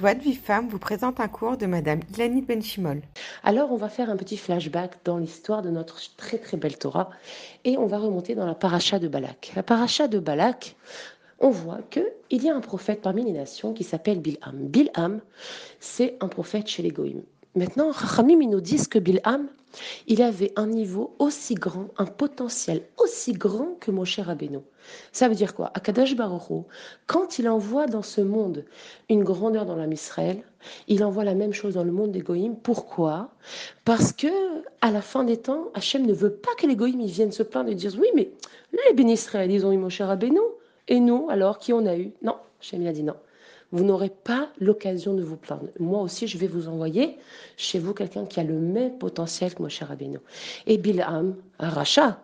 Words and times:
Joie 0.00 0.14
de 0.14 0.22
vie 0.22 0.34
femme 0.34 0.66
vous 0.66 0.78
présente 0.78 1.20
un 1.20 1.28
cours 1.28 1.58
de 1.58 1.66
Madame 1.66 2.00
Ilani 2.14 2.40
Benchimol. 2.40 3.02
Alors, 3.44 3.70
on 3.70 3.76
va 3.76 3.90
faire 3.90 4.08
un 4.08 4.16
petit 4.16 4.38
flashback 4.38 4.92
dans 5.04 5.18
l'histoire 5.18 5.60
de 5.60 5.68
notre 5.68 6.00
très 6.16 6.38
très 6.38 6.56
belle 6.56 6.78
Torah 6.78 7.10
et 7.64 7.76
on 7.76 7.84
va 7.84 7.98
remonter 7.98 8.34
dans 8.34 8.46
la 8.46 8.54
paracha 8.54 8.98
de 8.98 9.08
Balak. 9.08 9.52
La 9.54 9.62
paracha 9.62 10.08
de 10.08 10.18
Balak, 10.18 10.74
on 11.38 11.50
voit 11.50 11.80
qu'il 11.90 12.42
y 12.42 12.48
a 12.48 12.56
un 12.56 12.62
prophète 12.62 13.02
parmi 13.02 13.24
les 13.24 13.32
nations 13.32 13.74
qui 13.74 13.84
s'appelle 13.84 14.20
Bilham. 14.20 14.68
Bilham, 14.68 15.20
c'est 15.80 16.16
un 16.22 16.28
prophète 16.28 16.66
chez 16.66 16.82
les 16.82 16.92
Goïms. 16.92 17.24
Maintenant, 17.56 17.90
Rachamim 17.90 18.48
nous 18.48 18.60
disent 18.60 18.86
que 18.86 19.00
Bilham, 19.00 19.48
il 20.06 20.22
avait 20.22 20.52
un 20.54 20.68
niveau 20.68 21.14
aussi 21.18 21.54
grand, 21.54 21.88
un 21.98 22.06
potentiel 22.06 22.82
aussi 22.96 23.32
grand 23.32 23.76
que 23.80 23.90
Moshe 23.90 24.20
Rabbeinu. 24.20 24.60
Ça 25.10 25.28
veut 25.28 25.34
dire 25.34 25.54
quoi? 25.54 25.70
Akadash 25.74 26.14
Baruch 26.16 26.64
quand 27.06 27.38
il 27.38 27.48
envoie 27.48 27.86
dans 27.86 28.02
ce 28.02 28.20
monde 28.20 28.64
une 29.08 29.24
grandeur 29.24 29.66
dans 29.66 29.74
l'âme 29.74 29.92
Israël, 29.92 30.42
il 30.86 31.04
envoie 31.04 31.24
la 31.24 31.34
même 31.34 31.52
chose 31.52 31.74
dans 31.74 31.84
le 31.84 31.92
monde 31.92 32.12
des 32.12 32.20
Goïms. 32.20 32.56
Pourquoi? 32.56 33.30
Parce 33.84 34.12
que 34.12 34.28
à 34.80 34.92
la 34.92 35.02
fin 35.02 35.24
des 35.24 35.36
temps, 35.36 35.70
Hachem 35.74 36.06
ne 36.06 36.12
veut 36.12 36.32
pas 36.32 36.54
que 36.56 36.66
les 36.66 36.76
Goïms 36.76 37.04
viennent 37.04 37.32
se 37.32 37.42
plaindre 37.42 37.70
et 37.70 37.74
dire 37.74 37.92
oui, 37.98 38.08
mais 38.14 38.30
les 38.88 38.94
bénis 38.94 39.14
Israël, 39.14 39.50
ils 39.50 39.66
ont 39.66 39.72
eu 39.72 39.76
Moshe 39.76 40.00
Rabbeinu. 40.00 40.40
Et 40.86 41.00
nous, 41.00 41.28
alors, 41.30 41.58
qui 41.58 41.72
on 41.72 41.84
a 41.86 41.96
eu? 41.96 42.12
Non, 42.22 42.36
Hachem 42.60 42.86
a 42.86 42.92
dit 42.92 43.02
non 43.02 43.16
vous 43.72 43.84
n'aurez 43.84 44.10
pas 44.10 44.50
l'occasion 44.58 45.14
de 45.14 45.22
vous 45.22 45.36
plaindre. 45.36 45.68
Moi 45.78 46.00
aussi, 46.02 46.26
je 46.26 46.38
vais 46.38 46.46
vous 46.46 46.68
envoyer 46.68 47.16
chez 47.56 47.78
vous 47.78 47.94
quelqu'un 47.94 48.26
qui 48.26 48.40
a 48.40 48.44
le 48.44 48.58
même 48.58 48.98
potentiel 48.98 49.54
que 49.54 49.62
Moshe 49.62 49.82
Rabbeinu. 49.82 50.18
Et 50.66 50.78
Bilham, 50.78 51.36
un 51.58 51.68
rachat, 51.68 52.20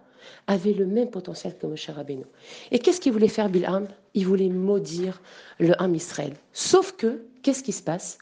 avait 0.49 0.73
le 0.73 0.87
même 0.87 1.11
potentiel 1.11 1.57
que 1.57 1.67
Moshe 1.67 1.89
Rabbeinu. 1.89 2.25
Et 2.71 2.79
qu'est-ce 2.79 3.01
qu'il 3.01 3.13
voulait 3.13 3.29
faire 3.29 3.49
Bilham? 3.49 3.87
Il 4.15 4.27
voulait 4.27 4.49
maudire 4.49 5.21
le 5.61 5.81
Ham 5.81 5.95
Israël. 5.95 6.35
Sauf 6.53 6.93
que, 6.93 7.23
qu'est-ce 7.43 7.63
qui 7.63 7.73
se 7.73 7.83
passe? 7.83 8.19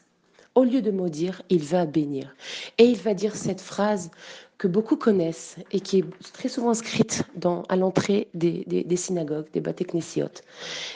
Au 0.55 0.63
lieu 0.63 0.81
de 0.81 0.89
maudire, 0.89 1.41
il 1.49 1.63
va 1.63 1.85
bénir. 1.85 2.33
Et 2.77 2.85
il 2.85 2.97
va 2.97 3.13
dire 3.13 3.35
cette 3.35 3.59
phrase 3.59 4.09
que 4.57 4.69
beaucoup 4.69 4.95
connaissent 4.95 5.57
et 5.73 5.81
qui 5.81 5.99
est 5.99 6.05
très 6.31 6.47
souvent 6.47 6.69
inscrite 6.69 7.23
à 7.67 7.75
l'entrée 7.75 8.29
des, 8.33 8.95
synagogues, 8.95 9.51
des 9.51 9.59
bateknesiot. 9.59 10.29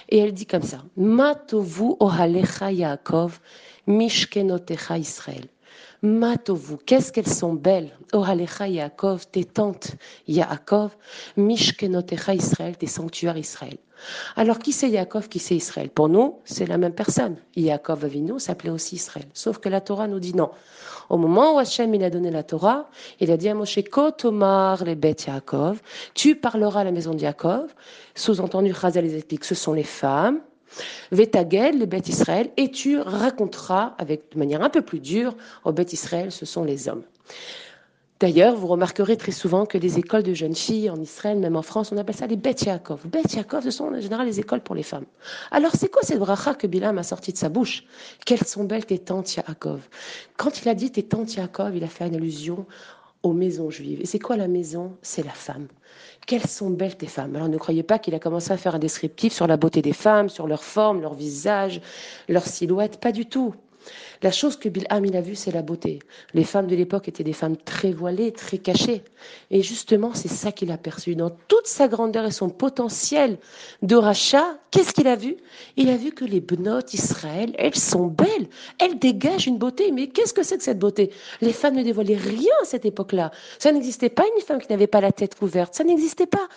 Et 0.08 0.20
elle 0.20 0.34
dit 0.34 0.46
comme 0.46 0.64
ça 0.64 0.84
Matovu 0.96 1.96
ohalecha 2.00 2.72
Yaakov, 2.72 3.42
mishkenotecha 3.86 4.98
Israël. 4.98 5.46
Matovu, 6.02 6.78
qu'est-ce 6.86 7.12
qu'elles 7.12 7.28
sont 7.28 7.54
belles. 7.54 7.92
Ohalecha 8.14 8.70
Yaakov, 8.70 9.28
tes 9.28 9.44
tentes 9.44 9.98
Yaakov, 10.30 10.96
mishkenotecha 11.36 12.34
Israël, 12.34 12.78
tes 12.78 12.88
sanctuaires 12.88 13.38
Israël. 13.38 13.78
Alors, 14.36 14.60
qui 14.60 14.72
c'est 14.72 14.90
Yaakov, 14.90 15.30
qui 15.30 15.40
c'est 15.40 15.56
Israël? 15.56 15.90
Pour 15.90 16.10
nous, 16.10 16.40
c'est 16.46 16.66
la 16.66 16.78
même 16.78 16.94
personne. 16.94 17.36
Yaakov 17.56 18.06
Avinu 18.06 18.40
s'appelait 18.40 18.70
aussi 18.70 18.96
Israël. 18.96 19.26
Sauf 19.34 19.58
que 19.58 19.70
la 19.70 19.82
Torah 19.82 20.08
nous 20.08 20.20
dit 20.20 20.36
non. 20.36 20.52
Au 21.10 21.18
moment 21.18 21.56
où 21.56 21.60
Hachem 21.60 21.94
il 21.96 22.04
a 22.04 22.10
donné 22.10 22.30
la 22.30 22.44
Torah, 22.44 22.90
il 23.20 23.32
a 23.32 23.38
dit 23.38 23.50
à 23.50 23.56
Moshe, 23.56 23.80
Kotomar 23.90 24.84
les 24.84 24.96
bêtes 24.96 25.26
Yaakov, 25.26 25.82
tu 26.14 26.36
parleras 26.36 26.82
à 26.82 26.84
la 26.84 26.92
maison 26.92 27.14
de 27.14 27.22
Yaakov. 27.22 27.74
Sous-entendu, 28.16 28.74
Chazal 28.74 29.06
les 29.06 29.16
explique, 29.16 29.44
ce 29.44 29.56
sont 29.56 29.74
les 29.74 29.84
femmes. 29.84 30.40
Vetagel, 31.12 31.80
les 31.80 31.88
bêtes 31.88 32.10
Israël, 32.10 32.52
et 32.56 32.70
tu 32.70 33.00
raconteras 33.00 33.96
avec 33.98 34.34
de 34.34 34.40
manière 34.40 34.62
un 34.62 34.70
peu 34.70 34.84
plus 34.84 35.00
dure 35.00 35.36
aux 35.64 35.72
bêtes 35.72 35.94
Israël, 35.94 36.32
ce 36.32 36.46
sont 36.46 36.64
les 36.64 36.88
hommes. 36.88 37.04
D'ailleurs, 38.20 38.56
vous 38.56 38.68
remarquerez 38.68 39.16
très 39.16 39.32
souvent 39.32 39.66
que 39.66 39.78
les 39.78 39.98
écoles 39.98 40.24
de 40.24 40.34
jeunes 40.34 40.56
filles 40.56 40.90
en 40.90 41.00
Israël, 41.00 41.40
même 41.40 41.56
en 41.56 41.62
France, 41.62 41.94
on 41.94 41.98
appelle 41.98 42.16
ça 42.18 42.28
les 42.28 42.36
Bet 42.36 42.56
Yaakov. 42.66 43.08
Bet 43.08 43.22
Yaakov, 43.34 43.64
ce 43.64 43.72
sont 43.72 43.86
en 43.86 44.02
général 44.02 44.28
les 44.28 44.42
écoles 44.42 44.60
pour 44.60 44.76
les 44.76 44.84
femmes. 44.84 45.06
Alors, 45.52 45.72
c'est 45.74 45.90
quoi 45.90 46.02
cette 46.04 46.20
bracha 46.20 46.54
que 46.54 46.68
Bilam 46.68 46.98
a 46.98 47.04
sorti 47.04 47.32
de 47.32 47.38
sa 47.38 47.48
bouche? 47.48 47.86
Quelles 48.26 48.46
sont 48.46 48.66
belles 48.66 48.86
tes 48.86 49.00
tantes 49.00 49.34
Yaakov? 49.36 49.80
Quand 50.36 50.62
il 50.62 50.68
a 50.68 50.76
dit 50.76 50.92
tes 50.92 51.04
tantes 51.04 51.34
Yaakov, 51.36 51.78
il 51.78 51.84
a 51.86 51.88
fait 51.88 52.08
une 52.08 52.16
allusion 52.16 52.66
aux 53.24 53.32
maisons 53.32 53.70
juives. 53.70 54.02
Et 54.02 54.06
c'est 54.06 54.20
quoi 54.20 54.36
la 54.36 54.50
maison? 54.50 54.98
C'est 55.02 55.24
la 55.24 55.32
femme. 55.32 55.68
Quelles 56.28 56.46
sont 56.46 56.70
belles 56.70 56.98
tes 56.98 57.08
femmes? 57.08 57.36
Alors 57.38 57.48
ne 57.48 57.58
croyez 57.58 57.84
pas 57.84 58.00
qu'il 58.00 58.16
a 58.16 58.20
commencé 58.20 58.52
à 58.52 58.58
faire 58.58 58.76
un 58.76 58.80
descriptif 58.80 59.32
sur 59.32 59.48
la 59.48 59.56
beauté 59.56 59.82
des 59.82 59.94
femmes, 59.94 60.28
sur 60.28 60.46
leur 60.46 60.64
forme, 60.64 61.02
leur 61.02 61.14
visage, 61.14 61.82
leur 62.28 62.46
silhouette. 62.46 63.00
Pas 63.00 63.14
du 63.14 63.26
tout. 63.26 63.56
La 64.22 64.32
chose 64.32 64.58
que 64.58 64.70
Bilham 64.70 65.06
il 65.06 65.16
a 65.16 65.22
vue, 65.22 65.36
c'est 65.36 65.52
la 65.52 65.62
beauté. 65.62 66.00
Les 66.34 66.44
femmes 66.44 66.68
de 66.68 66.76
l'époque 66.76 67.08
étaient 67.08 67.24
des 67.24 67.34
femmes 67.34 67.58
très 67.58 67.92
voilées, 67.92 68.32
très 68.32 68.58
cachées. 68.58 69.04
Et 69.52 69.62
justement, 69.62 70.14
c'est 70.14 70.28
ça 70.28 70.52
qu'il 70.52 70.72
a 70.72 70.78
perçu. 70.78 71.16
Dans 71.16 71.30
toute 71.30 71.68
sa 71.68 71.88
grandeur 71.88 72.26
et 72.26 72.32
son 72.32 72.50
potentiel 72.50 73.38
de 73.82 73.96
rachat, 73.96 74.58
qu'est-ce 74.72 74.94
qu'il 74.94 75.08
a 75.08 75.16
vu? 75.16 75.38
Il 75.78 75.90
a 75.90 75.98
vu 75.98 76.12
que 76.12 76.26
les 76.26 76.42
benotes 76.42 76.94
Israël, 76.94 77.54
elles 77.58 77.76
sont 77.76 78.08
belles. 78.08 78.48
Elles 78.80 79.00
dégagent 79.00 79.48
une 79.48 79.58
beauté. 79.58 79.92
Mais 79.92 80.08
qu'est-ce 80.08 80.34
que 80.34 80.44
c'est 80.44 80.58
que 80.58 80.64
cette 80.64 80.80
beauté? 80.80 81.12
Les 81.42 81.54
femmes 81.54 81.76
ne 81.76 81.84
dévoilaient 81.84 82.16
rien 82.16 82.54
à 82.62 82.66
cette 82.66 82.86
époque-là. 82.86 83.32
Ça 83.58 83.72
n'existait 83.72 84.10
pas 84.10 84.26
une 84.36 84.44
femme 84.44 84.62
qui 84.62 84.72
n'avait 84.72 84.88
pas 84.88 85.02
la 85.02 85.12
tête 85.12 85.36
couverte. 85.36 85.76
Ça 85.76 85.84
n'existait 85.84 86.28
pas. 86.28 86.48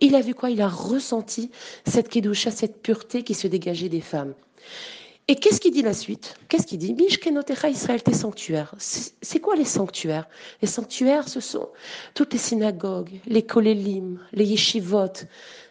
Il 0.00 0.14
a 0.14 0.20
vu 0.20 0.34
quoi? 0.34 0.50
Il 0.50 0.60
a 0.62 0.68
ressenti 0.68 1.50
cette 1.86 2.08
kedusha, 2.08 2.50
cette 2.50 2.82
pureté 2.82 3.22
qui 3.22 3.34
se 3.34 3.46
dégageait 3.46 3.88
des 3.88 4.00
femmes. 4.00 4.34
Et 5.30 5.36
qu'est-ce 5.36 5.60
qu'il 5.60 5.72
dit 5.72 5.82
la 5.82 5.94
suite? 5.94 6.34
Qu'est-ce 6.48 6.66
qu'il 6.66 6.78
dit? 6.78 6.92
Mishkenotecha 6.92 7.68
Israël, 7.68 8.02
tes 8.02 8.14
sanctuaires. 8.14 8.74
C'est 8.78 9.38
quoi 9.38 9.54
les 9.54 9.64
sanctuaires? 9.64 10.28
Les 10.60 10.66
sanctuaires, 10.66 11.28
ce 11.28 11.38
sont 11.38 11.68
toutes 12.14 12.32
les 12.32 12.38
synagogues, 12.40 13.20
les 13.28 13.44
kolélim, 13.44 14.18
les 14.32 14.44
yeshivot, 14.44 15.28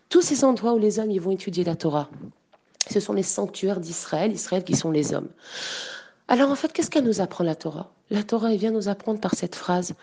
tous 0.07 0.21
ces 0.21 0.45
endroits 0.45 0.75
où 0.75 0.79
les 0.79 0.97
hommes 0.97 1.11
vont 1.17 1.31
étudier 1.31 1.65
la 1.65 1.75
Torah. 1.75 2.09
Ce 2.89 3.01
sont 3.01 3.11
les 3.11 3.21
sanctuaires 3.21 3.81
d'Israël, 3.81 4.31
Israël 4.31 4.63
qui 4.63 4.77
sont 4.77 4.91
les 4.91 5.13
hommes. 5.13 5.27
Alors 6.29 6.51
en 6.51 6.55
fait, 6.55 6.71
qu'est-ce 6.71 6.89
qu'elle 6.89 7.03
nous 7.03 7.19
apprend 7.19 7.43
la 7.43 7.55
Torah? 7.55 7.91
La 8.11 8.23
Torah, 8.23 8.55
vient 8.55 8.71
nous 8.71 8.87
apprendre 8.87 9.19
par 9.19 9.35
cette 9.35 9.55
phrase 9.55 9.93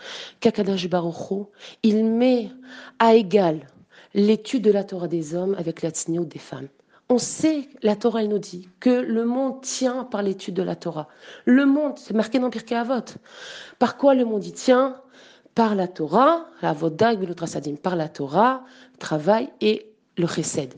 qu'Akadash 0.41 0.87
Baruch 0.87 1.47
il 1.83 2.05
met 2.05 2.51
à 2.99 3.15
égal 3.15 3.67
l'étude 4.13 4.65
de 4.65 4.71
la 4.71 4.85
Torah 4.85 5.09
des 5.09 5.35
hommes 5.35 5.55
avec 5.59 5.81
la 5.81 5.93
des 5.93 6.39
femmes. 6.39 6.69
On 7.09 7.19
sait, 7.19 7.69
la 7.83 7.95
Torah 7.95 8.23
elle 8.23 8.29
nous 8.29 8.41
dit, 8.41 8.69
que 8.81 8.91
le 8.91 9.25
monde 9.25 9.63
tient 9.63 10.03
par 10.03 10.23
l'étude 10.23 10.55
de 10.55 10.63
la 10.63 10.75
Torah. 10.75 11.07
Le 11.45 11.65
monde, 11.65 11.93
c'est 11.99 12.15
marqué 12.15 12.41
dans 12.41 12.51
Pirkei 12.51 12.75
Avot. 12.75 13.05
Par 13.79 13.97
quoi 13.97 14.15
le 14.15 14.25
monde 14.25 14.45
y 14.45 14.53
tient? 14.53 15.01
Par 15.55 15.77
la 15.77 15.87
Torah, 15.87 16.47
la 16.63 16.73
Vodag, 16.73 17.25
par 17.81 17.97
la 17.97 18.09
Torah, 18.09 18.65
le 18.93 18.99
travail 18.99 19.51
et 19.61 19.93
le 20.17 20.27
chesed 20.27 20.75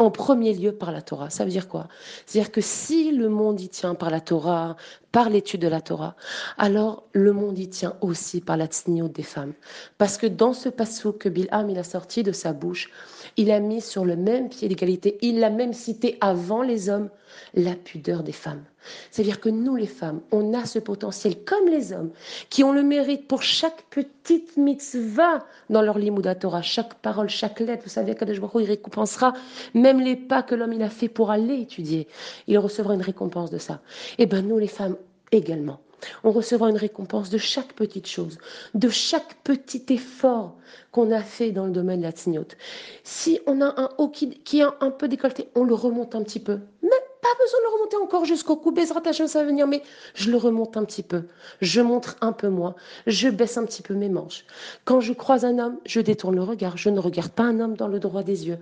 en 0.00 0.10
premier 0.10 0.54
lieu 0.54 0.72
par 0.72 0.92
la 0.92 1.02
Torah. 1.02 1.28
Ça 1.28 1.44
veut 1.44 1.50
dire 1.50 1.68
quoi? 1.68 1.86
C'est-à-dire 2.24 2.50
que 2.50 2.62
si 2.62 3.12
le 3.12 3.28
monde 3.28 3.60
y 3.60 3.68
tient 3.68 3.94
par 3.94 4.08
la 4.10 4.20
Torah, 4.20 4.76
par 5.12 5.28
l'étude 5.28 5.60
de 5.60 5.68
la 5.68 5.82
Torah, 5.82 6.16
alors 6.56 7.04
le 7.12 7.32
monde 7.34 7.58
y 7.58 7.68
tient 7.68 7.94
aussi 8.00 8.40
par 8.40 8.56
la 8.56 8.66
tsnio 8.66 9.08
des 9.08 9.22
femmes. 9.22 9.52
Parce 9.98 10.16
que 10.16 10.26
dans 10.26 10.54
ce 10.54 10.70
passage 10.70 11.12
que 11.18 11.28
Bilham 11.28 11.68
il 11.68 11.78
a 11.78 11.84
sorti 11.84 12.22
de 12.22 12.32
sa 12.32 12.54
bouche, 12.54 12.90
il 13.36 13.50
a 13.50 13.60
mis 13.60 13.80
sur 13.80 14.04
le 14.04 14.16
même 14.16 14.48
pied 14.48 14.68
d'égalité, 14.68 15.18
il 15.22 15.40
l'a 15.40 15.50
même 15.50 15.72
cité 15.72 16.16
avant 16.20 16.62
les 16.62 16.88
hommes, 16.88 17.10
la 17.54 17.74
pudeur 17.74 18.22
des 18.22 18.32
femmes. 18.32 18.64
C'est-à-dire 19.10 19.40
que 19.40 19.48
nous, 19.48 19.76
les 19.76 19.86
femmes, 19.86 20.20
on 20.32 20.54
a 20.54 20.64
ce 20.64 20.78
potentiel, 20.78 21.44
comme 21.44 21.68
les 21.68 21.92
hommes, 21.92 22.10
qui 22.48 22.64
ont 22.64 22.72
le 22.72 22.82
mérite 22.82 23.28
pour 23.28 23.42
chaque 23.42 23.84
petite 23.90 24.56
mitzvah 24.56 25.44
dans 25.68 25.82
leur 25.82 25.98
limouda 25.98 26.34
Torah, 26.34 26.62
chaque 26.62 26.94
parole, 26.94 27.28
chaque 27.28 27.60
lettre. 27.60 27.84
Vous 27.84 27.90
savez, 27.90 28.14
Kadosh 28.14 28.40
Baruch 28.40 28.62
il 28.62 28.68
récompensera 28.68 29.34
même 29.74 30.00
les 30.00 30.16
pas 30.16 30.42
que 30.42 30.54
l'homme 30.54 30.72
il 30.72 30.82
a 30.82 30.90
fait 30.90 31.08
pour 31.08 31.30
aller 31.30 31.60
étudier. 31.60 32.08
Il 32.46 32.58
recevra 32.58 32.94
une 32.94 33.02
récompense 33.02 33.50
de 33.50 33.58
ça. 33.58 33.80
Eh 34.18 34.26
bien, 34.26 34.42
nous, 34.42 34.58
les 34.58 34.66
femmes, 34.66 34.96
également. 35.30 35.80
On 36.24 36.30
recevra 36.30 36.70
une 36.70 36.76
récompense 36.76 37.30
de 37.30 37.38
chaque 37.38 37.72
petite 37.74 38.06
chose, 38.06 38.38
de 38.74 38.88
chaque 38.88 39.36
petit 39.42 39.84
effort 39.90 40.56
qu'on 40.92 41.10
a 41.10 41.22
fait 41.22 41.50
dans 41.50 41.66
le 41.66 41.72
domaine 41.72 42.00
de 42.00 42.06
la 42.06 42.12
tignote. 42.12 42.56
Si 43.04 43.40
on 43.46 43.60
a 43.60 43.80
un 43.80 43.90
haut 43.98 44.08
qui, 44.08 44.30
qui 44.40 44.60
est 44.60 44.66
un 44.80 44.90
peu 44.90 45.08
décolleté, 45.08 45.48
on 45.54 45.64
le 45.64 45.74
remonte 45.74 46.14
un 46.14 46.22
petit 46.22 46.40
peu. 46.40 46.58
Mais 46.82 46.88
pas 47.22 47.28
besoin 47.38 47.60
de 47.60 47.64
le 47.64 47.72
remonter 47.74 47.96
encore 47.96 48.24
jusqu'au 48.24 48.56
cou. 48.56 48.72
Bezrat 48.72 49.02
ça 49.12 49.40
va 49.40 49.44
venir, 49.44 49.66
mais 49.66 49.82
je 50.14 50.30
le 50.30 50.36
remonte 50.36 50.76
un 50.76 50.84
petit 50.84 51.02
peu. 51.02 51.24
Je 51.60 51.80
montre 51.80 52.16
un 52.20 52.32
peu 52.32 52.48
moins. 52.48 52.74
Je 53.06 53.28
baisse 53.28 53.56
un 53.56 53.64
petit 53.64 53.82
peu 53.82 53.94
mes 53.94 54.08
manches. 54.08 54.44
Quand 54.84 55.00
je 55.00 55.12
croise 55.12 55.44
un 55.44 55.58
homme, 55.58 55.78
je 55.84 56.00
détourne 56.00 56.36
le 56.36 56.42
regard. 56.42 56.76
Je 56.76 56.90
ne 56.90 56.98
regarde 56.98 57.32
pas 57.32 57.44
un 57.44 57.60
homme 57.60 57.76
dans 57.76 57.88
le 57.88 58.00
droit 58.00 58.22
des 58.22 58.48
yeux. 58.48 58.58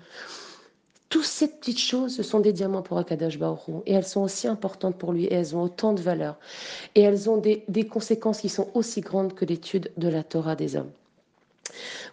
Toutes 1.09 1.25
ces 1.25 1.49
petites 1.49 1.79
choses, 1.79 2.15
ce 2.15 2.23
sont 2.23 2.41
des 2.41 2.53
diamants 2.53 2.83
pour 2.83 2.99
Akadash 2.99 3.39
Baoru. 3.39 3.81
Et 3.87 3.95
elles 3.95 4.07
sont 4.07 4.21
aussi 4.21 4.47
importantes 4.47 4.99
pour 4.99 5.13
lui. 5.13 5.25
Et 5.25 5.35
elles 5.35 5.57
ont 5.57 5.63
autant 5.63 5.95
de 5.95 6.03
valeur. 6.03 6.39
Et 6.95 7.01
elles 7.01 7.31
ont 7.31 7.39
des, 7.39 7.65
des 7.69 7.87
conséquences 7.87 8.41
qui 8.41 8.51
sont 8.51 8.69
aussi 8.75 9.01
grandes 9.01 9.35
que 9.35 9.45
l'étude 9.45 9.91
de 9.97 10.09
la 10.09 10.23
Torah 10.23 10.55
des 10.55 10.77
hommes. 10.77 10.91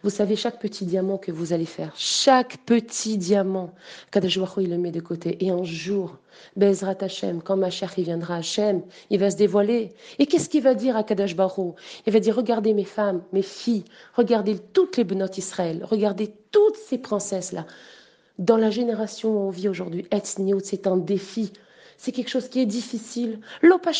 Vous 0.03 0.09
savez, 0.09 0.35
chaque 0.35 0.59
petit 0.59 0.85
diamant 0.85 1.17
que 1.17 1.31
vous 1.31 1.53
allez 1.53 1.65
faire, 1.65 1.93
chaque 1.95 2.57
petit 2.65 3.17
diamant, 3.17 3.71
Kadash 4.11 4.39
il 4.59 4.69
le 4.69 4.77
met 4.77 4.91
de 4.91 4.99
côté. 4.99 5.43
Et 5.43 5.49
un 5.49 5.63
jour, 5.63 6.17
Bezrat 6.55 6.97
Hashem, 7.01 7.41
quand 7.41 7.57
ma 7.57 7.69
chère 7.69 7.93
viendra 7.97 8.35
Hashem, 8.35 8.81
il 9.09 9.19
va 9.19 9.31
se 9.31 9.37
dévoiler. 9.37 9.93
Et 10.19 10.25
qu'est-ce 10.25 10.49
qu'il 10.49 10.63
va 10.63 10.73
dire 10.73 10.95
à 10.95 11.03
Baruch 11.03 11.75
Il 12.05 12.13
va 12.13 12.19
dire, 12.19 12.35
regardez 12.35 12.73
mes 12.73 12.83
femmes, 12.83 13.23
mes 13.33 13.41
filles, 13.41 13.85
regardez 14.13 14.59
toutes 14.59 14.97
les 14.97 15.03
benotes 15.03 15.37
Israël, 15.37 15.81
regardez 15.83 16.31
toutes 16.51 16.77
ces 16.77 16.97
princesses-là. 16.97 17.65
Dans 18.37 18.57
la 18.57 18.69
génération 18.69 19.29
où 19.29 19.47
on 19.47 19.49
vit 19.49 19.69
aujourd'hui, 19.69 20.07
Etzniout, 20.11 20.59
c'est 20.63 20.87
un 20.87 20.97
défi 20.97 21.53
c'est 21.97 22.11
quelque 22.11 22.29
chose 22.29 22.49
qui 22.49 22.59
est 22.59 22.65
difficile. 22.65 23.39
Pas 23.83 23.91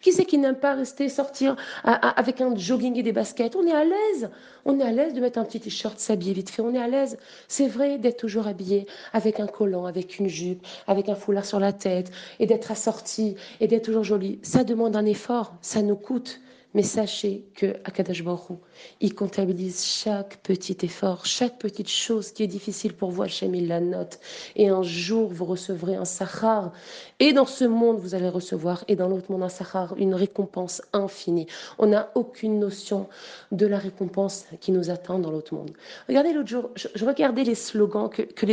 Qui 0.00 0.12
c'est 0.12 0.24
qui 0.24 0.38
n'aime 0.38 0.56
pas 0.56 0.74
rester, 0.74 1.08
sortir 1.08 1.56
avec 1.84 2.40
un 2.40 2.54
jogging 2.56 2.98
et 2.98 3.02
des 3.02 3.12
baskets? 3.12 3.56
On 3.56 3.66
est 3.66 3.72
à 3.72 3.84
l'aise. 3.84 4.30
On 4.64 4.78
est 4.78 4.82
à 4.82 4.92
l'aise 4.92 5.14
de 5.14 5.20
mettre 5.20 5.38
un 5.38 5.44
petit 5.44 5.60
t-shirt, 5.60 5.98
s'habiller 5.98 6.34
vite 6.34 6.50
fait. 6.50 6.62
On 6.62 6.74
est 6.74 6.78
à 6.78 6.88
l'aise. 6.88 7.18
C'est 7.48 7.68
vrai 7.68 7.98
d'être 7.98 8.18
toujours 8.18 8.46
habillé 8.46 8.86
avec 9.12 9.40
un 9.40 9.46
collant, 9.46 9.86
avec 9.86 10.18
une 10.18 10.28
jupe, 10.28 10.66
avec 10.86 11.08
un 11.08 11.14
foulard 11.14 11.44
sur 11.44 11.60
la 11.60 11.72
tête 11.72 12.10
et 12.40 12.46
d'être 12.46 12.70
assorti 12.70 13.36
et 13.60 13.68
d'être 13.68 13.84
toujours 13.84 14.04
joli. 14.04 14.38
Ça 14.42 14.64
demande 14.64 14.96
un 14.96 15.06
effort. 15.06 15.54
Ça 15.62 15.82
nous 15.82 15.96
coûte. 15.96 16.40
Mais 16.74 16.82
sachez 16.82 17.44
que 17.54 17.76
Akadash 17.84 18.24
Baruch 18.24 18.58
il 19.00 19.14
comptabilise 19.14 19.84
chaque 19.84 20.38
petit 20.38 20.76
effort, 20.82 21.26
chaque 21.26 21.58
petite 21.58 21.88
chose 21.88 22.32
qui 22.32 22.42
est 22.42 22.46
difficile 22.46 22.94
pour 22.94 23.10
vous. 23.10 23.22
Hachem, 23.22 23.54
il 23.54 23.68
la 23.68 23.80
note. 23.80 24.18
Et 24.56 24.68
un 24.68 24.82
jour, 24.82 25.28
vous 25.28 25.44
recevrez 25.44 25.96
un 25.96 26.04
sahar. 26.04 26.72
Et 27.20 27.32
dans 27.32 27.46
ce 27.46 27.64
monde, 27.64 27.98
vous 27.98 28.14
allez 28.14 28.28
recevoir, 28.28 28.84
et 28.88 28.96
dans 28.96 29.08
l'autre 29.08 29.30
monde, 29.30 29.42
un 29.42 29.48
sahar, 29.48 29.94
une 29.98 30.14
récompense 30.14 30.82
infinie. 30.92 31.46
On 31.78 31.86
n'a 31.86 32.10
aucune 32.14 32.58
notion 32.58 33.08
de 33.50 33.66
la 33.66 33.78
récompense 33.78 34.46
qui 34.60 34.72
nous 34.72 34.90
attend 34.90 35.18
dans 35.18 35.30
l'autre 35.30 35.54
monde. 35.54 35.72
Regardez 36.08 36.32
l'autre 36.32 36.48
jour, 36.48 36.70
je, 36.74 37.04
regardais 37.04 37.44
les 37.44 37.54
slogans 37.54 38.08
que, 38.08 38.22
que 38.22 38.46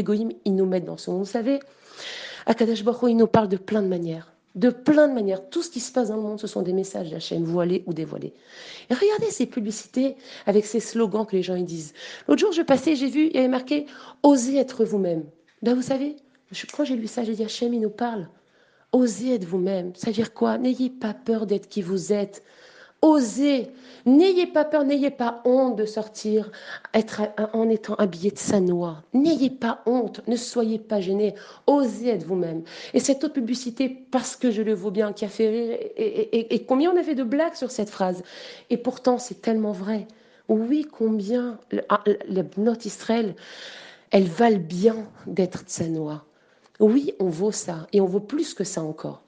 nous 0.49 0.65
mettent 0.65 0.85
dans 0.85 0.97
ce 0.97 1.09
monde. 1.09 1.19
Vous 1.19 1.25
savez, 1.25 1.59
Akadash 2.45 2.83
Baruch 2.83 3.09
il 3.09 3.17
nous 3.17 3.27
parle 3.27 3.47
de 3.47 3.57
plein 3.57 3.81
de 3.81 3.87
manières 3.87 4.33
de 4.55 4.69
plein 4.69 5.07
de 5.07 5.13
manières. 5.13 5.49
Tout 5.49 5.61
ce 5.61 5.69
qui 5.69 5.79
se 5.79 5.91
passe 5.91 6.09
dans 6.09 6.15
le 6.15 6.21
monde, 6.21 6.39
ce 6.39 6.47
sont 6.47 6.61
des 6.61 6.73
messages 6.73 7.09
d'Hachem, 7.09 7.43
voilés 7.43 7.83
ou 7.85 7.93
dévoilés. 7.93 8.33
Regardez 8.89 9.31
ces 9.31 9.45
publicités 9.45 10.15
avec 10.45 10.65
ces 10.65 10.79
slogans 10.79 11.25
que 11.25 11.35
les 11.35 11.43
gens 11.43 11.55
y 11.55 11.63
disent. 11.63 11.93
L'autre 12.27 12.41
jour, 12.41 12.51
je 12.51 12.61
passais, 12.61 12.95
j'ai 12.95 13.09
vu, 13.09 13.27
il 13.27 13.35
y 13.35 13.39
avait 13.39 13.47
marqué 13.47 13.85
Osez 14.23 14.57
être 14.57 14.83
vous-même. 14.83 15.23
Ben, 15.61 15.75
vous 15.75 15.81
savez, 15.81 16.15
quand 16.73 16.83
j'ai 16.83 16.95
lu 16.95 17.07
ça, 17.07 17.23
j'ai 17.23 17.35
dit 17.35 17.43
Hachem, 17.43 17.73
il 17.73 17.81
nous 17.81 17.89
parle. 17.89 18.27
Osez 18.91 19.35
être 19.35 19.45
vous-même. 19.45 19.93
Ça 19.95 20.07
veut 20.07 20.13
dire 20.13 20.33
quoi? 20.33 20.57
N'ayez 20.57 20.89
pas 20.89 21.13
peur 21.13 21.45
d'être 21.45 21.69
qui 21.69 21.81
vous 21.81 22.11
êtes. 22.11 22.43
Osez. 23.01 23.71
N'ayez 24.05 24.47
pas 24.47 24.65
peur, 24.65 24.85
n'ayez 24.85 25.11
pas 25.11 25.41
honte 25.45 25.75
de 25.77 25.85
sortir 25.85 26.51
être, 26.93 27.21
en 27.53 27.69
étant 27.69 27.95
habillé 27.95 28.31
de 28.31 28.37
sa 28.37 28.59
noix. 28.59 29.03
N'ayez 29.13 29.49
pas 29.49 29.81
honte, 29.85 30.21
ne 30.27 30.35
soyez 30.35 30.79
pas 30.79 30.99
gênés. 30.99 31.35
Osez 31.67 32.09
être 32.09 32.25
vous-même. 32.25 32.63
Et 32.93 32.99
cette 32.99 33.23
autre 33.23 33.33
publicité, 33.33 33.89
parce 34.11 34.35
que 34.35 34.51
je 34.51 34.61
le 34.61 34.73
vaux 34.73 34.91
bien, 34.91 35.13
qui 35.13 35.25
a 35.25 35.29
fait 35.29 35.49
rire, 35.49 35.77
et, 35.97 36.65
combien 36.65 36.91
on 36.91 36.97
a 36.97 37.03
fait 37.03 37.15
de 37.15 37.23
blagues 37.23 37.55
sur 37.55 37.71
cette 37.71 37.89
phrase. 37.89 38.23
Et 38.69 38.77
pourtant, 38.77 39.17
c'est 39.17 39.41
tellement 39.41 39.73
vrai. 39.73 40.07
Oui, 40.47 40.85
combien 40.89 41.59
ah, 41.89 42.03
notes 42.57 42.85
Israël, 42.85 43.35
elles 44.11 44.27
valent 44.27 44.59
bien 44.59 44.95
d'être 45.27 45.65
de 45.65 45.69
sa 45.69 45.87
noix. 45.87 46.25
Oui, 46.79 47.13
on 47.19 47.29
vaut 47.29 47.51
ça, 47.51 47.87
et 47.93 48.01
on 48.01 48.05
vaut 48.05 48.19
plus 48.21 48.53
que 48.53 48.63
ça 48.63 48.81
encore. 48.81 49.21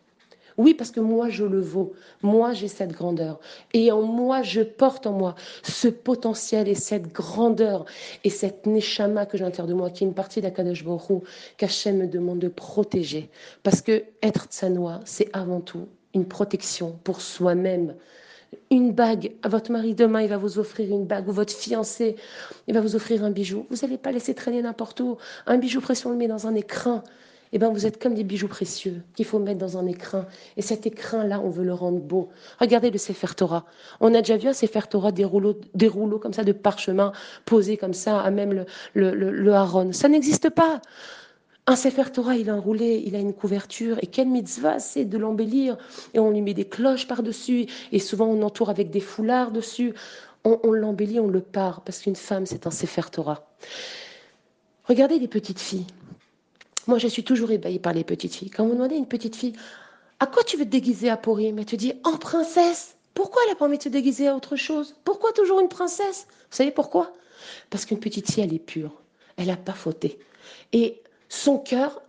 Oui, 0.58 0.74
parce 0.74 0.92
que 0.92 1.00
moi, 1.00 1.30
je 1.30 1.46
le 1.46 1.62
vaux. 1.62 1.94
Moi, 2.22 2.54
j'ai 2.54 2.68
cette 2.68 2.92
grandeur. 2.92 3.40
Et 3.74 3.92
en 3.92 4.02
moi, 4.02 4.42
je 4.42 4.62
porte 4.62 5.08
en 5.08 5.14
moi 5.14 5.36
ce 5.64 5.88
potentiel 5.88 6.68
et 6.68 6.76
cette 6.76 7.12
grandeur 7.12 7.86
et 8.24 8.30
cette 8.30 8.66
neshama 8.66 9.26
que 9.26 9.38
j'ai 9.38 9.50
de 9.50 9.74
moi, 9.74 9.90
qui 9.90 10.04
est 10.04 10.08
une 10.08 10.14
partie 10.14 10.42
d'Akadosh 10.42 10.84
Baruch 10.84 11.24
qu'Hachem 11.58 11.98
me 11.98 12.08
demande 12.08 12.40
de 12.40 12.48
protéger. 12.48 13.30
Parce 13.64 13.82
que 13.82 14.04
être 14.22 14.46
tsanoa, 14.46 15.02
c'est 15.06 15.30
avant 15.34 15.62
tout 15.62 15.88
une 16.14 16.26
protection 16.26 16.98
pour 17.04 17.22
soi-même. 17.22 17.96
Une 18.70 18.92
bague, 18.92 19.32
votre 19.46 19.72
mari 19.72 19.96
demain, 19.96 20.22
il 20.22 20.30
va 20.30 20.38
vous 20.38 20.60
offrir 20.60 20.90
une 20.90 21.06
bague, 21.06 21.28
ou 21.30 21.32
votre 21.32 21.54
fiancé, 21.54 22.18
il 22.68 22.74
va 22.74 22.82
vous 22.82 22.96
offrir 22.96 23.24
un 23.24 23.32
bijou. 23.32 23.66
Vous 23.70 23.78
n'allez 23.82 23.98
pas 23.98 24.12
laisser 24.12 24.34
traîner 24.34 24.62
n'importe 24.62 25.00
où. 25.00 25.18
Un 25.46 25.58
bijou 25.58 25.80
précieux, 25.80 26.08
on 26.08 26.12
le 26.12 26.18
met 26.18 26.28
dans 26.28 26.48
un 26.48 26.56
écrin 26.56 27.04
eh 27.54 27.60
bien, 27.60 27.70
vous 27.70 27.86
êtes 27.86 28.02
comme 28.02 28.14
des 28.14 28.24
bijoux 28.24 28.48
précieux 28.48 29.04
qu'il 29.14 29.26
faut 29.26 29.40
mettre 29.40 29.60
dans 29.60 29.78
un 29.78 29.86
écrin. 29.86 30.26
Et 30.56 30.62
cet 30.62 30.86
écrin-là, 30.86 31.42
on 31.42 31.50
veut 31.50 31.66
le 31.66 31.74
rendre 31.74 32.00
beau. 32.00 32.30
Regardez 32.60 32.92
le 32.92 32.98
Sefer 32.98 33.36
Torah. 33.36 33.66
On 34.00 34.14
a 34.14 34.20
déjà 34.20 34.38
vu 34.38 34.48
un 34.48 34.54
Sefer 34.54 34.82
Torah 34.90 35.12
des 35.12 35.26
rouleaux, 35.26 35.60
des 35.74 35.90
rouleaux 35.90 36.18
comme 36.18 36.32
ça 36.32 36.46
de 36.46 36.54
parchemin 36.54 37.12
posés 37.46 37.76
comme 37.76 37.94
ça 37.94 38.22
à 38.22 38.32
même 38.32 38.54
le, 38.54 38.66
le, 38.94 39.32
le, 39.32 39.54
haron. 39.54 39.92
Ça 39.92 40.08
n'existe 40.08 40.50
pas. 40.50 40.82
Un 41.68 41.76
Sefer 41.76 42.12
Torah, 42.14 42.36
il 42.38 42.48
est 42.48 42.52
enroulé, 42.52 43.04
il 43.06 43.16
a 43.18 43.20
une 43.20 43.34
couverture. 43.34 43.98
Et 44.02 44.08
quelle 44.08 44.30
mitzvah, 44.30 44.80
c'est 44.80 45.04
de 45.04 45.18
l'embellir. 45.18 45.78
Et 46.14 46.20
on 46.20 46.32
lui 46.32 46.42
met 46.42 46.54
des 46.54 46.66
cloches 46.66 47.06
par-dessus. 47.06 47.66
Et 47.92 48.00
souvent, 48.00 48.28
on 48.28 48.42
entoure 48.44 48.70
avec 48.70 48.92
des 48.92 49.02
foulards 49.02 49.52
dessus. 49.52 49.94
On, 50.46 50.58
on 50.64 50.72
l'embellit, 50.72 51.20
on 51.20 51.28
le 51.28 51.42
part. 51.42 51.82
Parce 51.82 52.00
qu'une 52.00 52.16
femme, 52.16 52.46
c'est 52.46 52.66
un 52.66 52.72
Sefer 52.72 53.10
Torah. 53.12 53.46
Regardez 54.86 55.20
les 55.20 55.28
petites 55.28 55.60
filles. 55.60 55.86
Moi, 56.88 56.98
je 56.98 57.08
suis 57.08 57.24
toujours 57.24 57.52
ébahie 57.52 57.80
par 57.80 57.94
les 57.94 58.04
petites 58.04 58.36
filles. 58.36 58.50
Quand 58.50 58.66
vous 58.66 58.74
demandez 58.74 58.96
à 58.96 58.98
une 58.98 59.08
petite 59.08 59.36
fille, 59.36 59.54
à 60.20 60.28
quoi 60.28 60.44
tu 60.44 60.58
veux 60.58 60.66
te 60.66 60.70
déguiser 60.70 61.10
à 61.10 61.18
Pourim 61.18 61.60
Elle 61.60 61.66
te 61.66 61.76
dit, 61.76 61.94
en 62.04 62.18
princesse. 62.18 62.96
Pourquoi 63.14 63.42
elle 63.44 63.52
n'a 63.52 63.56
pas 63.56 63.66
envie 63.66 63.78
de 63.78 63.84
se 63.84 63.90
déguiser 63.90 64.28
à 64.28 64.36
autre 64.36 64.56
chose? 64.56 64.96
Pourquoi 65.04 65.34
toujours 65.34 65.60
une 65.60 65.68
princesse? 65.68 66.28
Vous 66.50 66.58
savez 66.58 66.72
pourquoi? 66.72 67.14
Parce 67.70 67.86
qu'une 67.86 68.00
petite 68.00 68.32
fille, 68.32 68.44
elle 68.44 68.54
est 68.54 68.60
pure. 68.60 69.02
Elle 69.38 69.48
n'a 69.48 69.58
pas 69.58 69.74
fauté. 69.74 70.18
Et 70.74 71.02
son 71.28 71.58
cœur 71.58 72.02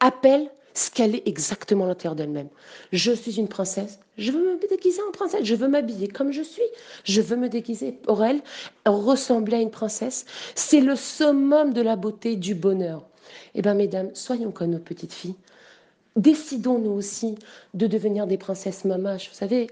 appelle 0.00 0.50
ce 0.74 0.90
qu'elle 0.90 1.14
est 1.14 1.26
exactement 1.26 1.84
à 1.84 1.88
l'intérieur 1.88 2.16
d'elle-même. 2.16 2.48
Je 2.92 3.12
suis 3.12 3.38
une 3.38 3.48
princesse, 3.48 4.00
je 4.18 4.30
veux 4.32 4.40
me 4.40 4.68
déguiser 4.68 5.02
en 5.06 5.10
princesse, 5.10 5.44
je 5.44 5.54
veux 5.54 5.68
m'habiller 5.68 6.08
comme 6.08 6.32
je 6.32 6.42
suis, 6.42 6.62
je 7.04 7.20
veux 7.20 7.36
me 7.36 7.48
déguiser 7.48 7.92
pour 7.92 8.24
elle, 8.24 8.40
ressembler 8.86 9.56
à 9.56 9.60
une 9.60 9.70
princesse. 9.70 10.26
C'est 10.54 10.80
le 10.80 10.96
summum 10.96 11.72
de 11.72 11.82
la 11.82 11.96
beauté, 11.96 12.36
du 12.36 12.54
bonheur. 12.54 13.09
Eh 13.54 13.62
bien, 13.62 13.74
mesdames, 13.74 14.10
soyons 14.14 14.50
comme 14.50 14.70
nos 14.70 14.78
petites 14.78 15.12
filles. 15.12 15.36
Décidons 16.16 16.78
nous 16.78 16.90
aussi 16.90 17.36
de 17.74 17.86
devenir 17.86 18.26
des 18.26 18.36
princesses 18.36 18.84
mamaches. 18.84 19.28
Vous 19.30 19.36
savez, 19.36 19.68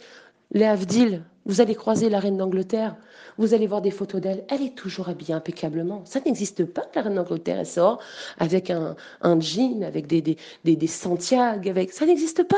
les 0.53 0.65
Avdil, 0.65 1.23
vous 1.47 1.61
allez 1.61 1.75
croiser 1.75 2.09
la 2.09 2.21
reine 2.21 2.37
d'Angleterre, 2.37 2.97
vous 3.37 3.55
allez 3.55 3.67
voir 3.67 3.83
des 3.83 3.91
photos 3.91 4.21
d'elle, 4.21 4.45
elle 4.49 4.63
est 4.63 4.75
toujours 4.75 5.09
habillée 5.09 5.35
impeccablement. 5.35 6.03
Ça 6.05 6.21
n'existe 6.25 6.65
pas 6.65 6.87
la 6.95 7.03
reine 7.03 7.15
d'Angleterre, 7.17 7.59
elle 7.59 7.67
sort 7.67 8.01
avec 8.39 8.71
un, 8.71 8.97
jean, 9.41 9.83
avec 9.83 10.07
des, 10.07 10.23
des, 10.23 10.37
des, 10.65 10.87
Santiago, 10.87 11.69
avec... 11.69 11.93
ça 11.93 12.07
n'existe 12.07 12.45
pas. 12.45 12.57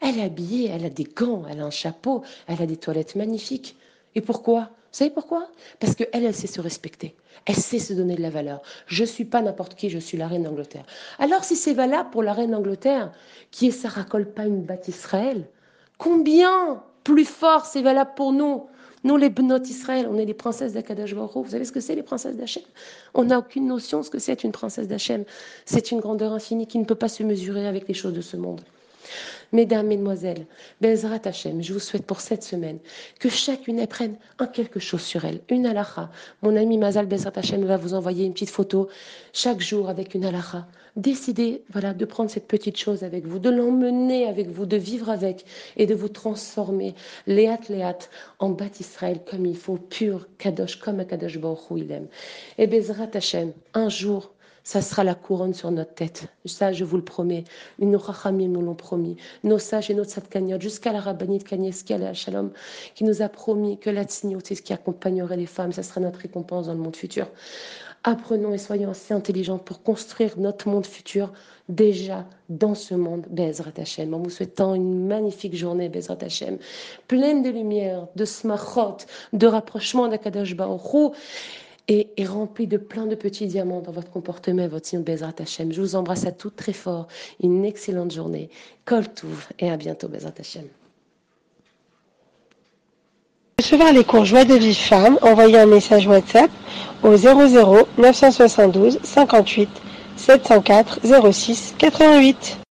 Elle 0.00 0.18
est 0.18 0.24
habillée, 0.24 0.70
elle 0.72 0.84
a 0.84 0.90
des 0.90 1.04
gants, 1.04 1.44
elle 1.48 1.60
a 1.60 1.64
un 1.64 1.70
chapeau, 1.70 2.22
elle 2.46 2.60
a 2.62 2.66
des 2.66 2.76
toilettes 2.76 3.16
magnifiques. 3.16 3.76
Et 4.14 4.20
pourquoi? 4.20 4.70
Savez 4.96 5.10
pourquoi? 5.10 5.48
Parce 5.80 5.94
qu'elle, 5.94 6.08
elle 6.24 6.34
sait 6.34 6.46
se 6.46 6.60
respecter. 6.60 7.14
Elle 7.44 7.56
sait 7.56 7.78
se 7.78 7.92
donner 7.92 8.16
de 8.16 8.22
la 8.22 8.30
valeur. 8.30 8.62
Je 8.86 9.02
ne 9.02 9.08
suis 9.08 9.24
pas 9.24 9.42
n'importe 9.42 9.74
qui, 9.74 9.90
je 9.90 9.98
suis 9.98 10.18
la 10.18 10.28
reine 10.28 10.44
d'Angleterre. 10.44 10.86
Alors 11.18 11.44
si 11.44 11.56
c'est 11.56 11.74
valable 11.74 12.10
pour 12.10 12.22
la 12.22 12.32
reine 12.32 12.52
d'Angleterre, 12.52 13.12
qui 13.50 13.68
est 13.68 13.72
Sarah 13.72 14.04
pas 14.04 14.46
une 14.46 14.62
batte 14.62 14.88
Israël, 14.88 15.46
combien 15.98 16.82
plus 17.04 17.24
fort 17.24 17.66
c'est 17.66 17.82
valable 17.82 18.12
pour 18.16 18.32
nous 18.32 18.66
nous, 19.06 19.16
les 19.16 19.30
Bnot 19.30 19.62
Israël, 19.62 20.08
on 20.10 20.18
est 20.18 20.24
les 20.24 20.34
princesses 20.34 20.72
d'Akadash 20.72 21.14
Vous 21.14 21.48
savez 21.48 21.64
ce 21.64 21.70
que 21.70 21.78
c'est, 21.78 21.94
les 21.94 22.02
princesses 22.02 22.34
d'Hachem? 22.34 22.64
On 23.14 23.22
n'a 23.22 23.38
aucune 23.38 23.68
notion 23.68 24.00
de 24.00 24.04
ce 24.04 24.10
que 24.10 24.18
c'est 24.18 24.42
une 24.42 24.50
princesse 24.50 24.88
d'Hachem. 24.88 25.24
C'est 25.64 25.92
une 25.92 26.00
grandeur 26.00 26.32
infinie 26.32 26.66
qui 26.66 26.76
ne 26.80 26.84
peut 26.84 26.96
pas 26.96 27.08
se 27.08 27.22
mesurer 27.22 27.68
avec 27.68 27.86
les 27.86 27.94
choses 27.94 28.14
de 28.14 28.20
ce 28.20 28.36
monde. 28.36 28.62
Mesdames, 29.52 29.86
Mesdemoiselles, 29.86 30.46
Bezrat 30.80 31.20
Hashem, 31.24 31.62
je 31.62 31.72
vous 31.72 31.78
souhaite 31.78 32.04
pour 32.04 32.20
cette 32.20 32.42
semaine 32.42 32.78
que 33.20 33.28
chacune 33.28 33.80
apprenne 33.80 34.16
un 34.38 34.46
quelque 34.46 34.80
chose 34.80 35.02
sur 35.02 35.24
elle, 35.24 35.40
une 35.48 35.66
halakha. 35.66 36.10
Mon 36.42 36.56
ami 36.56 36.78
Mazal 36.78 37.06
Bezrat 37.06 37.32
Hashem 37.36 37.64
va 37.64 37.76
vous 37.76 37.94
envoyer 37.94 38.24
une 38.24 38.32
petite 38.32 38.50
photo 38.50 38.88
chaque 39.32 39.60
jour 39.60 39.88
avec 39.88 40.14
une 40.14 40.24
halakha. 40.24 40.66
Décidez 40.96 41.62
voilà, 41.70 41.92
de 41.92 42.04
prendre 42.06 42.30
cette 42.30 42.46
petite 42.46 42.78
chose 42.78 43.04
avec 43.04 43.26
vous, 43.26 43.38
de 43.38 43.50
l'emmener 43.50 44.26
avec 44.26 44.48
vous, 44.48 44.64
de 44.64 44.78
vivre 44.78 45.10
avec 45.10 45.44
et 45.76 45.84
de 45.84 45.94
vous 45.94 46.08
transformer, 46.08 46.94
léat 47.26 47.60
léat, 47.68 47.98
en 48.38 48.48
bat 48.48 48.64
Israël 48.80 49.20
comme 49.30 49.44
il 49.44 49.56
faut, 49.56 49.76
pur, 49.76 50.26
kadosh, 50.38 50.76
comme 50.76 51.00
un 51.00 51.04
kadosh 51.04 51.38
Baruch 51.38 51.58
il 51.76 51.92
aime. 51.92 52.06
Et 52.56 52.66
Bezrat 52.66 53.10
Hashem, 53.12 53.52
un 53.74 53.90
jour, 53.90 54.32
ça 54.66 54.82
sera 54.82 55.04
la 55.04 55.14
couronne 55.14 55.54
sur 55.54 55.70
notre 55.70 55.94
tête. 55.94 56.26
Ça, 56.44 56.72
je 56.72 56.82
vous 56.82 56.96
le 56.96 57.04
promets. 57.04 57.44
Nos 57.78 57.98
rachamim 57.98 58.48
nous 58.48 58.62
l'ont 58.62 58.74
promis. 58.74 59.16
Nos 59.44 59.60
sages 59.60 59.90
et 59.90 59.94
notre 59.94 60.10
satkaniot, 60.10 60.58
jusqu'à 60.58 60.92
la 60.92 60.98
rabbinite 60.98 61.44
Kanievski, 61.44 61.94
à 61.94 61.98
la 61.98 62.14
Shalom, 62.14 62.50
qui 62.96 63.04
nous 63.04 63.22
a 63.22 63.28
promis 63.28 63.78
que 63.78 63.90
la 63.90 64.02
c'est 64.08 64.56
ce 64.56 64.62
qui 64.62 64.72
accompagnerait 64.72 65.36
les 65.36 65.46
femmes. 65.46 65.70
Ça 65.70 65.84
sera 65.84 66.00
notre 66.00 66.18
récompense 66.18 66.66
dans 66.66 66.72
le 66.72 66.80
monde 66.80 66.96
futur. 66.96 67.28
Apprenons 68.02 68.54
et 68.54 68.58
soyons 68.58 68.90
assez 68.90 69.14
intelligents 69.14 69.58
pour 69.58 69.84
construire 69.84 70.36
notre 70.36 70.68
monde 70.68 70.86
futur 70.86 71.32
déjà 71.68 72.26
dans 72.48 72.74
ce 72.74 72.96
monde, 72.96 73.24
Bezrat 73.30 73.70
Hashem. 73.78 74.14
En 74.14 74.18
vous 74.18 74.30
souhaitant 74.30 74.74
une 74.74 75.06
magnifique 75.06 75.54
journée, 75.54 75.88
Bezrat 75.88 76.18
Hashem, 76.22 76.58
pleine 77.06 77.44
de 77.44 77.50
lumière, 77.50 78.08
de 78.16 78.24
smachot, 78.24 78.96
de 79.32 79.46
rapprochement 79.46 80.08
d'Akadosh 80.08 80.56
Baruch 80.56 81.14
et, 81.88 82.08
rempli 82.26 82.66
de 82.66 82.76
plein 82.76 83.06
de 83.06 83.14
petits 83.14 83.46
diamants 83.46 83.80
dans 83.80 83.92
votre 83.92 84.10
comportement, 84.10 84.66
votre 84.68 84.86
signe 84.86 85.02
Bezrat 85.02 85.34
Hashem. 85.38 85.72
Je 85.72 85.80
vous 85.80 85.94
embrasse 85.94 86.26
à 86.26 86.32
toutes 86.32 86.56
très 86.56 86.72
fort. 86.72 87.06
Une 87.42 87.64
excellente 87.64 88.12
journée. 88.12 88.50
Kol 88.84 89.04
et 89.58 89.70
à 89.70 89.76
bientôt, 89.76 90.08
Bezrat 90.08 90.34
Hashem. 90.38 90.64
Recevoir 93.58 93.92
les 93.92 94.04
cours 94.04 94.24
Joie 94.24 94.44
de 94.44 94.54
vie 94.54 94.74
femme, 94.74 95.18
envoyez 95.22 95.58
un 95.58 95.66
message 95.66 96.06
WhatsApp 96.06 96.50
au 97.02 97.16
00 97.16 97.88
972 97.96 98.98
58 99.02 99.68
704 100.16 101.00
06 101.32 101.74
88. 101.78 102.58